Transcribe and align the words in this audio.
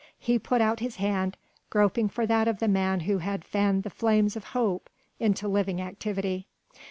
He 0.17 0.39
put 0.39 0.61
out 0.61 0.79
his 0.79 0.95
hand, 0.95 1.37
groping 1.69 2.09
for 2.09 2.25
that 2.25 2.47
of 2.47 2.57
the 2.57 2.67
man 2.67 3.01
who 3.01 3.19
had 3.19 3.45
fanned 3.45 3.83
the 3.83 3.91
flames 3.91 4.35
of 4.35 4.45
hope 4.45 4.89
into 5.19 5.47
living 5.47 5.79
activity. 5.79 6.47